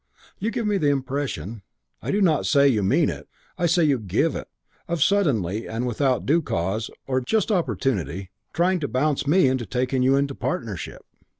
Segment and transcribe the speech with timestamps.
[0.39, 1.61] You give me the impression
[2.01, 4.47] I do not say you mean it, I say you give it
[4.87, 9.47] of suddenly and without due cause or just im just opportunity, trying to bounce me
[9.47, 11.05] into taking you into partnership.